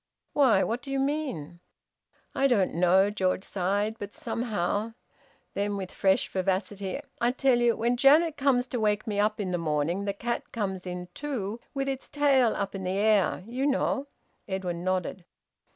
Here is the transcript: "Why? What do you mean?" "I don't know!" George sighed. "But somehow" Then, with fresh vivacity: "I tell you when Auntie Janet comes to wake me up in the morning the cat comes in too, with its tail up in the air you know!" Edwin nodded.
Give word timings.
"Why? 0.33 0.63
What 0.63 0.81
do 0.81 0.89
you 0.91 0.97
mean?" 0.99 1.59
"I 2.33 2.47
don't 2.47 2.73
know!" 2.73 3.11
George 3.11 3.43
sighed. 3.43 3.99
"But 3.99 4.15
somehow" 4.15 4.95
Then, 5.53 5.77
with 5.77 5.91
fresh 5.91 6.27
vivacity: 6.27 6.99
"I 7.21 7.29
tell 7.29 7.59
you 7.59 7.75
when 7.75 7.91
Auntie 7.91 8.01
Janet 8.01 8.35
comes 8.35 8.65
to 8.69 8.79
wake 8.79 9.05
me 9.05 9.19
up 9.19 9.39
in 9.39 9.51
the 9.51 9.59
morning 9.59 10.05
the 10.05 10.13
cat 10.13 10.51
comes 10.51 10.87
in 10.87 11.09
too, 11.13 11.59
with 11.75 11.87
its 11.87 12.09
tail 12.09 12.55
up 12.55 12.73
in 12.73 12.83
the 12.83 12.97
air 12.97 13.43
you 13.45 13.67
know!" 13.67 14.07
Edwin 14.47 14.83
nodded. 14.83 15.23